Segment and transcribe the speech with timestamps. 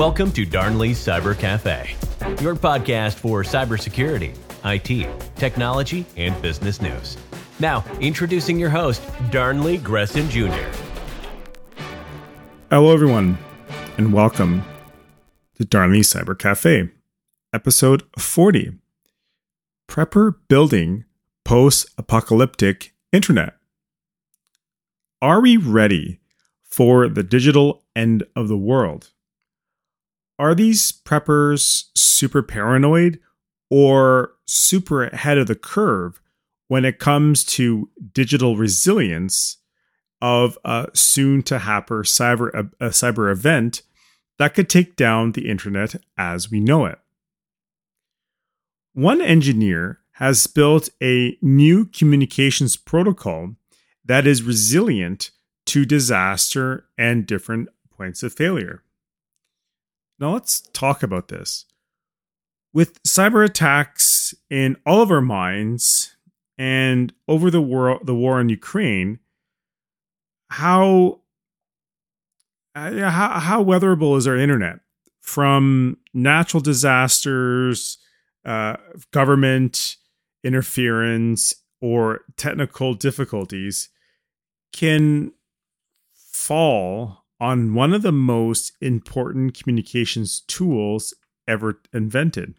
[0.00, 1.94] Welcome to Darnley's Cyber Cafe,
[2.42, 4.34] your podcast for cybersecurity,
[4.64, 7.18] IT, technology, and business news.
[7.58, 10.66] Now, introducing your host, Darnley Gresson Jr.
[12.70, 13.36] Hello, everyone,
[13.98, 14.64] and welcome
[15.56, 16.88] to Darnley Cyber Cafe,
[17.52, 18.78] episode 40
[19.86, 21.04] Prepper Building
[21.44, 23.52] Post Apocalyptic Internet.
[25.20, 26.20] Are we ready
[26.64, 29.10] for the digital end of the world?
[30.40, 33.20] Are these preppers super paranoid
[33.68, 36.18] or super ahead of the curve
[36.66, 39.58] when it comes to digital resilience
[40.22, 43.82] of a soon to happen cyber a, a cyber event
[44.38, 46.98] that could take down the internet as we know it.
[48.94, 53.56] One engineer has built a new communications protocol
[54.06, 55.32] that is resilient
[55.66, 58.82] to disaster and different points of failure.
[60.20, 61.64] Now let's talk about this.
[62.72, 66.14] With cyber attacks in all of our minds
[66.58, 69.18] and over the war the war in Ukraine,
[70.50, 71.20] how
[72.76, 74.80] uh, how, how weatherable is our internet
[75.22, 77.98] from natural disasters,
[78.44, 78.76] uh,
[79.12, 79.96] government
[80.44, 83.88] interference, or technical difficulties
[84.72, 85.32] can
[86.14, 91.14] fall on one of the most important communications tools
[91.48, 92.54] ever invented.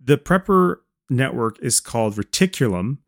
[0.00, 0.76] The Prepper
[1.08, 2.98] network is called Reticulum,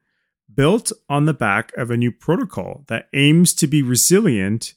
[0.52, 4.74] built on the back of a new protocol that aims to be resilient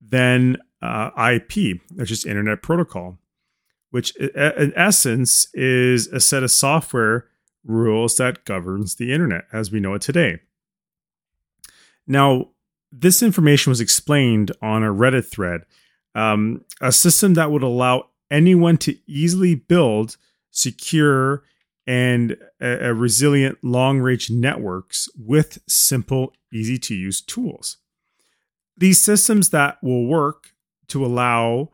[0.00, 3.18] than uh, IP, which is Internet Protocol,
[3.90, 7.26] which in essence is a set of software
[7.64, 10.40] rules that governs the internet as we know it today.
[12.06, 12.48] Now,
[12.92, 15.62] this information was explained on a Reddit thread,
[16.14, 20.16] um, a system that would allow anyone to easily build
[20.50, 21.42] secure
[21.86, 27.78] and a, a resilient long range networks with simple, easy to use tools.
[28.76, 30.52] These systems that will work
[30.88, 31.70] to allow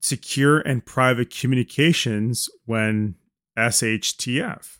[0.00, 3.14] secure and private communications when
[3.56, 4.78] SHTF.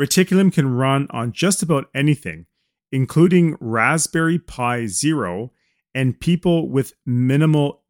[0.00, 2.46] Reticulum can run on just about anything,
[2.94, 5.50] including Raspberry Pi Zero,
[5.96, 7.82] and people with minimal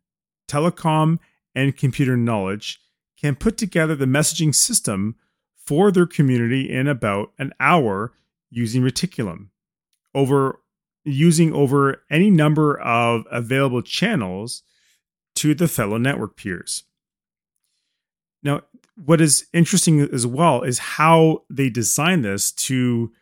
[0.48, 1.19] telecom
[1.54, 2.81] and computer knowledge
[3.20, 5.16] can put together the messaging system
[5.56, 8.15] for their community in about an hour
[8.50, 9.48] using Reticulum
[10.15, 10.60] over
[11.04, 14.62] using over any number of available channels
[15.34, 16.84] to the fellow network peers.
[18.42, 18.62] Now,
[18.97, 23.12] what is interesting as well is how they design this to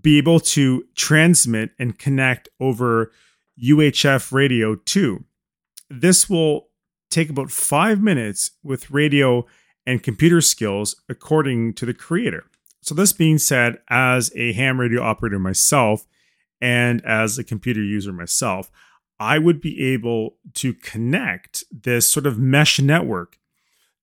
[0.00, 3.12] be able to transmit and connect over
[3.62, 5.24] UHF radio too.
[5.88, 6.68] This will
[7.10, 9.46] take about five minutes with radio
[9.86, 12.44] and computer skills, according to the creator.
[12.82, 16.06] So, this being said, as a ham radio operator myself
[16.60, 18.70] and as a computer user myself,
[19.20, 23.38] I would be able to connect this sort of mesh network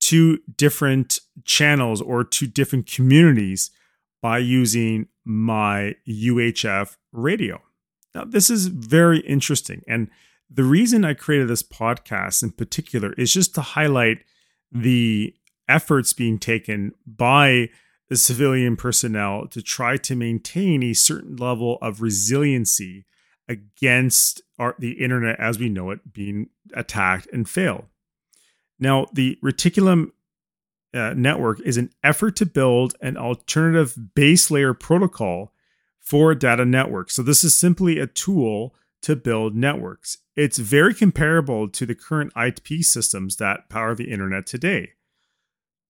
[0.01, 3.71] to different channels or to different communities
[4.21, 7.61] by using my UHF radio.
[8.13, 9.83] Now, this is very interesting.
[9.87, 10.09] And
[10.49, 14.25] the reason I created this podcast in particular is just to highlight
[14.71, 15.33] the
[15.69, 17.69] efforts being taken by
[18.09, 23.05] the civilian personnel to try to maintain a certain level of resiliency
[23.47, 27.85] against our, the internet as we know it being attacked and failed.
[28.79, 30.11] Now, the Reticulum
[30.93, 35.53] uh, network is an effort to build an alternative base layer protocol
[35.99, 37.15] for data networks.
[37.15, 40.17] So, this is simply a tool to build networks.
[40.35, 44.91] It's very comparable to the current IP systems that power the internet today.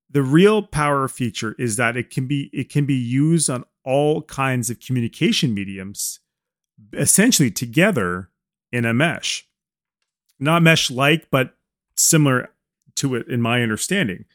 [0.09, 4.21] The real power feature is that it can be it can be used on all
[4.23, 6.19] kinds of communication mediums
[6.93, 8.29] essentially together
[8.71, 9.47] in a mesh.
[10.39, 11.55] Not mesh like but
[11.95, 12.49] similar
[12.95, 14.25] to it in my understanding.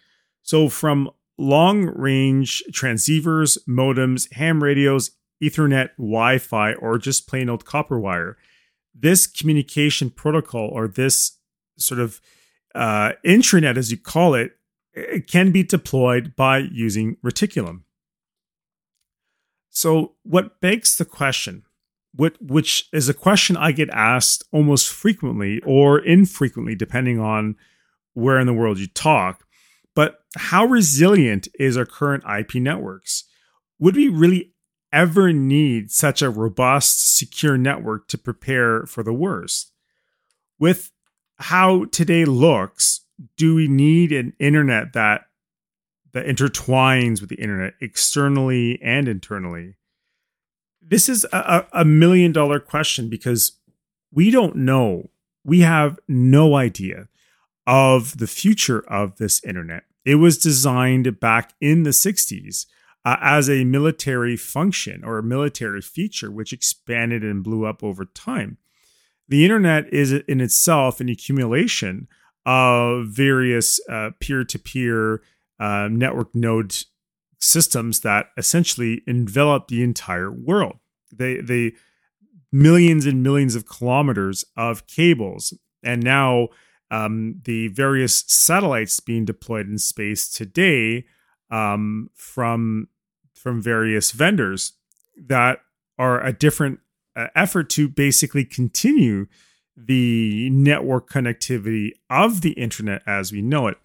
[0.47, 5.11] So from long range transceivers, modems, ham radios,
[5.43, 8.39] Ethernet, Wi Fi, or just plain old copper wire
[8.99, 11.39] this communication protocol or this
[11.79, 12.21] sort of
[12.75, 14.53] uh, intranet, as you call it,
[14.95, 17.83] it can be deployed by using Reticulum.
[19.71, 21.65] So, what begs the question,
[22.15, 27.57] which is a question I get asked almost frequently or infrequently, depending on
[28.15, 29.46] where in the world you talk,
[29.97, 33.25] but how resilient is our current IP networks?
[33.81, 34.53] Would we really
[34.93, 39.73] ever need such a robust, secure network to prepare for the worst.
[40.59, 40.91] With
[41.37, 43.03] how today looks,
[43.37, 45.23] do we need an internet that
[46.13, 49.77] that intertwines with the internet externally and internally?
[50.81, 53.59] This is a, a million dollar question because
[54.11, 55.11] we don't know.
[55.45, 57.09] We have no idea
[57.67, 59.85] of the future of this internet.
[60.05, 62.67] It was designed back in the 60s
[63.05, 68.05] uh, as a military function or a military feature, which expanded and blew up over
[68.05, 68.59] time.
[69.29, 72.07] The internet is in itself an accumulation
[72.45, 73.81] of various
[74.21, 75.23] peer to peer
[75.61, 76.77] network node
[77.41, 80.79] systems that essentially envelop the entire world.
[81.13, 81.73] They, they,
[82.53, 85.53] millions and millions of kilometers of cables.
[85.83, 86.49] And now
[86.91, 91.05] um, the various satellites being deployed in space today
[91.51, 92.89] um, from
[93.35, 94.73] from various vendors
[95.17, 95.61] that
[95.99, 96.81] are a different
[97.15, 99.27] uh, effort to basically continue
[99.77, 103.79] the network connectivity of the internet as we know it.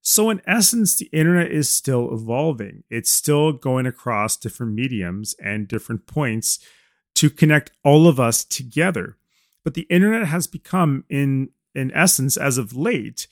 [0.00, 2.82] So, in essence, the internet is still evolving.
[2.90, 6.58] It's still going across different mediums and different points
[7.14, 9.16] to connect all of us together.
[9.62, 13.26] But the internet has become, in, in essence, as of late,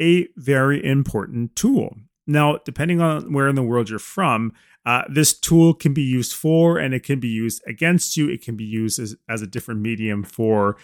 [0.00, 1.96] a very important tool.
[2.26, 4.52] Now, depending on where in the world you're from,
[4.84, 8.28] uh, this tool can be used for and it can be used against you.
[8.28, 10.76] It can be used as, as a different medium for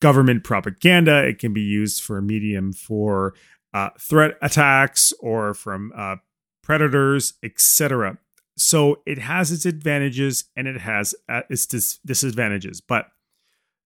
[0.00, 1.26] government propaganda.
[1.26, 3.34] It can be used for a medium for
[3.74, 6.16] uh, threat attacks or from uh,
[6.62, 8.18] predators, etc.
[8.56, 12.80] So it has its advantages and it has uh, its dis- disadvantages.
[12.80, 13.06] But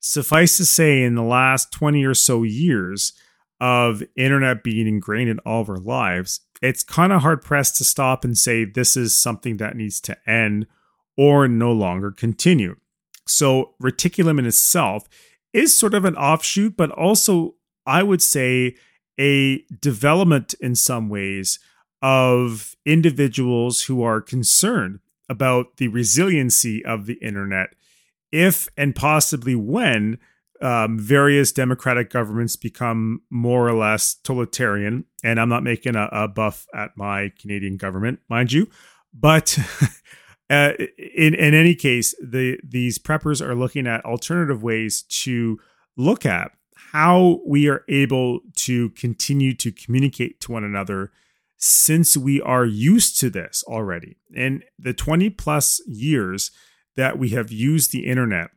[0.02, 3.14] suffice to say, in the last 20 or so years
[3.60, 7.84] of internet being ingrained in all of our lives, it's kind of hard pressed to
[7.84, 10.66] stop and say this is something that needs to end
[11.16, 12.76] or no longer continue.
[13.26, 15.08] So, Reticulum in itself
[15.52, 17.54] is sort of an offshoot, but also,
[17.86, 18.74] I would say,
[19.18, 21.60] a development in some ways
[22.00, 24.98] of individuals who are concerned
[25.28, 27.74] about the resiliency of the internet
[28.32, 30.18] if and possibly when
[30.60, 35.04] um, various democratic governments become more or less totalitarian.
[35.24, 38.68] And I'm not making a, a buff at my Canadian government, mind you,
[39.12, 39.58] but.
[40.50, 45.58] Uh, in in any case, the these preppers are looking at alternative ways to
[45.96, 46.50] look at
[46.92, 51.10] how we are able to continue to communicate to one another
[51.56, 54.16] since we are used to this already.
[54.34, 56.50] In the 20 plus years
[56.96, 58.50] that we have used the internet,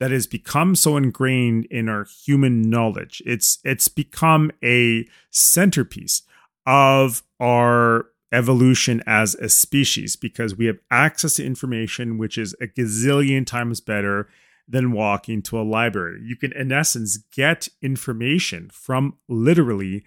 [0.00, 3.22] that has become so ingrained in our human knowledge.
[3.26, 6.22] It's it's become a centerpiece
[6.66, 12.66] of our evolution as a species because we have access to information which is a
[12.66, 14.28] gazillion times better
[14.68, 16.20] than walking to a library.
[16.22, 20.04] You can in essence get information from literally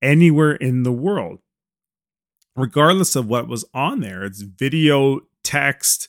[0.00, 1.40] anywhere in the world.
[2.54, 6.08] Regardless of what was on there, it's video, text,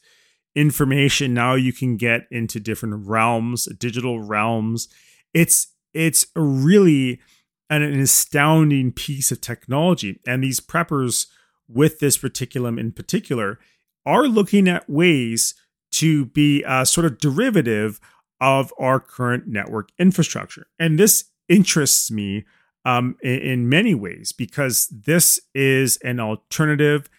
[0.56, 4.88] information now you can get into different realms, digital realms.
[5.34, 7.20] It's it's really
[7.70, 11.28] an, an astounding piece of technology, and these preppers
[11.68, 13.60] with this reticulum in particular
[14.06, 15.56] are looking at ways
[15.92, 18.00] to be a sort of derivative
[18.42, 20.68] of our current network infrastructure.
[20.78, 22.46] And this interests me
[22.84, 27.10] um, in, in, many ways because this is an alternative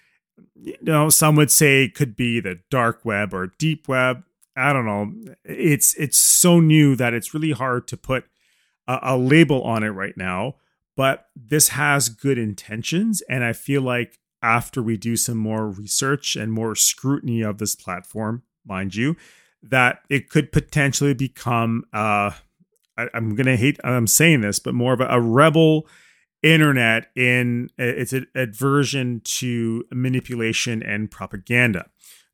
[0.54, 4.22] you know, some would say it could be the dark web or deep web.
[4.56, 5.34] I don't know.
[5.44, 8.24] It's it's so new that it's really hard to put
[8.88, 10.56] a, a label on it right now.
[10.96, 16.36] But this has good intentions, and I feel like after we do some more research
[16.36, 19.16] and more scrutiny of this platform, mind you,
[19.62, 22.30] that it could potentially become uh
[22.98, 25.86] I, am gonna hate I'm saying this, but more of a, a rebel
[26.42, 31.86] internet in its aversion to manipulation and propaganda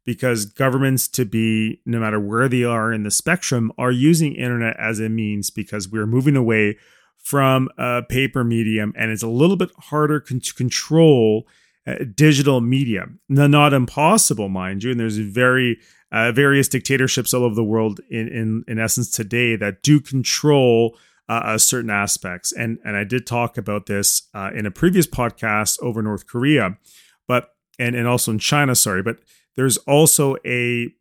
[0.05, 4.77] because governments to be no matter where they are in the spectrum are using internet
[4.79, 6.77] as a means because we're moving away
[7.19, 11.47] from a paper medium and it's a little bit harder con- to control
[11.87, 13.07] uh, digital media.
[13.29, 15.79] Now, not impossible mind you and there's very
[16.11, 20.97] uh, various dictatorships all over the world in, in in essence today that do control
[21.29, 22.53] uh, uh, certain aspects.
[22.53, 26.79] And and I did talk about this uh, in a previous podcast over North Korea,
[27.27, 28.75] but and and also in China.
[28.75, 29.19] Sorry, but
[29.57, 30.93] there's also a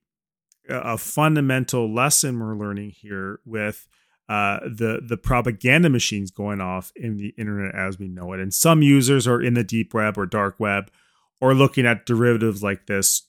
[0.70, 3.88] a fundamental lesson we're learning here with
[4.30, 8.40] uh, the the propaganda machines going off in the internet as we know it.
[8.40, 10.90] And some users are in the deep web or dark web,
[11.42, 13.24] or looking at derivatives like this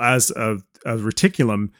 [0.00, 1.70] as a, a reticulum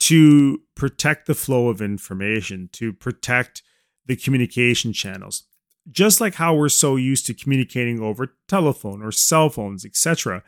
[0.00, 3.62] to protect the flow of information, to protect
[4.08, 5.44] the communication channels.
[5.90, 10.42] Just like how we're so used to communicating over telephone or cell phones, etc.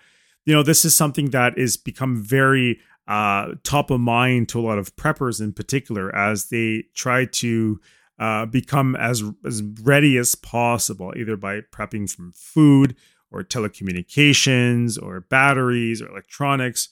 [0.44, 4.62] You know, this is something that is become very uh, top of mind to a
[4.62, 7.80] lot of preppers in particular as they try to
[8.18, 12.94] uh, become as as ready as possible, either by prepping from food
[13.30, 16.90] or telecommunications or batteries or electronics.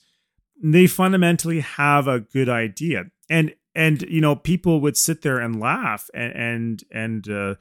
[0.61, 5.59] They fundamentally have a good idea, and and you know people would sit there and
[5.59, 7.55] laugh and and and uh,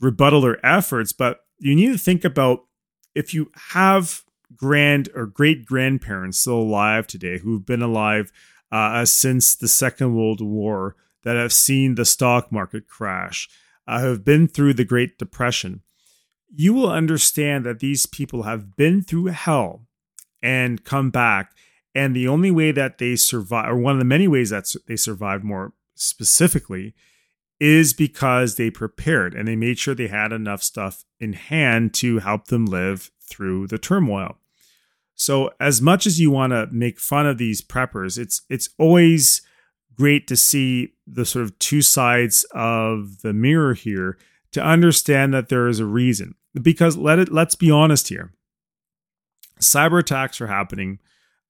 [0.00, 2.60] rebuttal their efforts, but you need to think about
[3.14, 4.22] if you have
[4.54, 8.30] grand or great grandparents still alive today who've been alive
[8.70, 13.48] uh, since the Second World War that have seen the stock market crash,
[13.88, 15.82] uh, have been through the Great Depression,
[16.54, 19.86] you will understand that these people have been through hell
[20.40, 21.52] and come back.
[21.98, 24.94] And the only way that they survive, or one of the many ways that they
[24.94, 26.94] survived more specifically,
[27.58, 32.20] is because they prepared and they made sure they had enough stuff in hand to
[32.20, 34.36] help them live through the turmoil.
[35.16, 39.42] So as much as you want to make fun of these preppers, it's it's always
[39.96, 44.16] great to see the sort of two sides of the mirror here
[44.52, 46.36] to understand that there is a reason.
[46.62, 48.32] Because let it let's be honest here.
[49.60, 51.00] Cyber attacks are happening.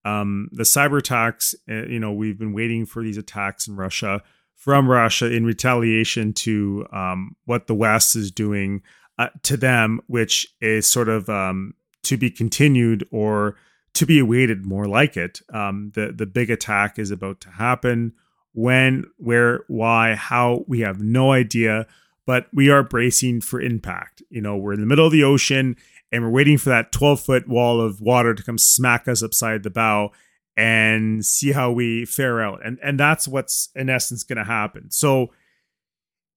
[0.08, 4.22] Um, the cyber attacks, uh, you know, we've been waiting for these attacks in Russia
[4.54, 8.82] from Russia in retaliation to um, what the West is doing
[9.18, 13.56] uh, to them, which is sort of um, to be continued or
[13.94, 15.40] to be awaited, more like it.
[15.52, 18.12] Um, the the big attack is about to happen
[18.52, 21.86] when, where, why, how, we have no idea,
[22.26, 24.22] but we are bracing for impact.
[24.30, 25.76] You know, we're in the middle of the ocean
[26.10, 29.62] and we're waiting for that 12 foot wall of water to come smack us upside
[29.62, 30.10] the bow
[30.56, 32.64] and see how we fare out.
[32.64, 34.90] And and that's what's in essence going to happen.
[34.90, 35.30] So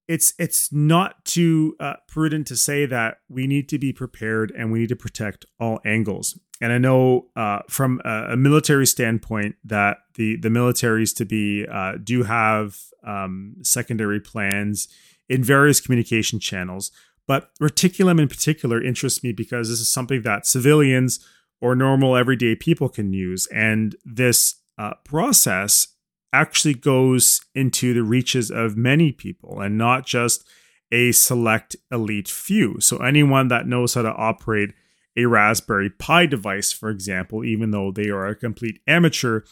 [0.08, 4.72] it's it's not too uh, prudent to say that we need to be prepared and
[4.72, 6.38] we need to protect all angles.
[6.60, 11.66] And I know uh, from a, a, military standpoint that the the militaries to be
[11.66, 14.88] uh, do have um, secondary plans
[15.30, 16.92] in various communication channels,
[17.31, 21.25] but reticulum in particular interests me because this is something that civilians
[21.61, 25.95] or normal everyday people can use, and this uh, process
[26.33, 30.45] actually goes into the reaches of many people and not just
[30.91, 32.81] a select elite few.
[32.81, 34.73] So anyone that knows how to operate
[35.15, 39.43] a Raspberry Pi device, for example, even though they are a complete amateur,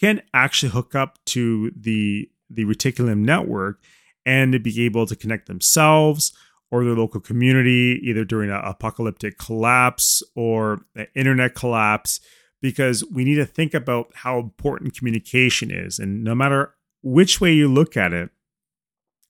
[0.00, 3.80] can actually hook up to the the Reticulum network
[4.26, 6.32] and be able to connect themselves
[6.70, 12.20] or their local community either during an apocalyptic collapse or an internet collapse
[12.60, 17.52] because we need to think about how important communication is and no matter which way
[17.52, 18.30] you look at it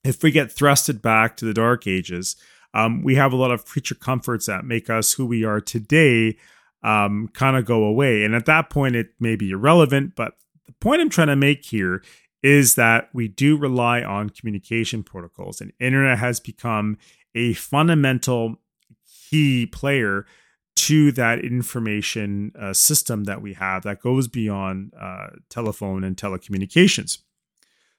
[0.04, 2.36] if we get thrusted back to the dark ages
[2.74, 6.36] um, we have a lot of creature comforts that make us who we are today
[6.82, 8.24] um, kind of go away.
[8.24, 10.14] And at that point, it may be irrelevant.
[10.14, 10.34] But
[10.66, 12.02] the point I'm trying to make here
[12.42, 16.96] is that we do rely on communication protocols, and internet has become
[17.38, 18.56] a fundamental
[19.30, 20.26] key player
[20.74, 27.18] to that information uh, system that we have that goes beyond uh, telephone and telecommunications.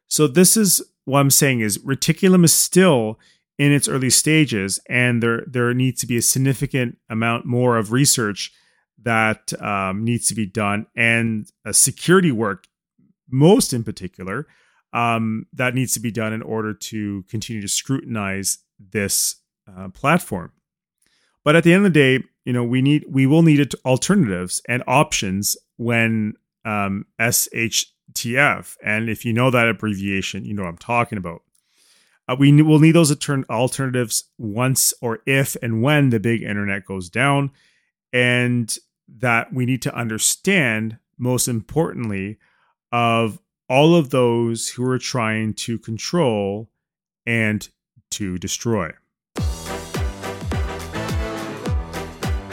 [0.07, 3.19] So this is what I'm saying is reticulum is still
[3.57, 7.91] in its early stages, and there there needs to be a significant amount more of
[7.91, 8.53] research
[9.01, 12.67] that um, needs to be done, and security work,
[13.29, 14.47] most in particular,
[14.93, 19.35] um, that needs to be done in order to continue to scrutinize this
[19.67, 20.51] uh, platform.
[21.43, 24.61] But at the end of the day, you know, we need we will need alternatives
[24.67, 26.33] and options when
[26.65, 31.41] um, SHTF, and if you know that abbreviation, you know what I'm talking about.
[32.27, 33.11] Uh, we will need those
[33.49, 37.51] alternatives once or if and when the big internet goes down.
[38.13, 38.75] And
[39.17, 42.37] that we need to understand, most importantly,
[42.91, 46.69] of all of those who are trying to control
[47.25, 47.67] and
[48.11, 48.91] to destroy.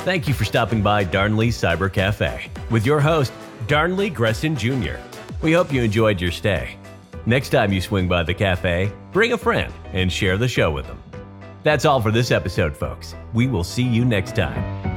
[0.04, 3.32] Thank you for stopping by Darnley Cyber Cafe with your host,
[3.66, 4.98] Darnley Gresson Jr.
[5.42, 6.76] We hope you enjoyed your stay.
[7.26, 10.86] Next time you swing by the cafe, bring a friend and share the show with
[10.86, 11.02] them.
[11.64, 13.16] That's all for this episode, folks.
[13.34, 14.95] We will see you next time.